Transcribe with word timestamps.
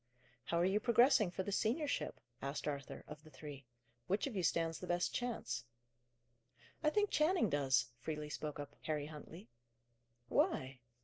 "How 0.45 0.57
are 0.59 0.65
you 0.65 0.79
progressing 0.79 1.29
for 1.29 1.43
the 1.43 1.51
seniorship?" 1.51 2.19
asked 2.41 2.67
Arthur, 2.67 3.03
of 3.07 3.23
the 3.23 3.29
three. 3.29 3.67
"Which 4.07 4.25
of 4.25 4.35
you 4.35 4.41
stands 4.41 4.79
the 4.79 4.87
best 4.87 5.13
chance?" 5.13 5.63
"I 6.83 6.89
think 6.89 7.11
Channing 7.11 7.51
does," 7.51 7.89
freely 7.99 8.31
spoke 8.31 8.59
up 8.59 8.75
Harry 8.81 9.05
Huntley. 9.05 9.47
"Why?" 10.27 10.79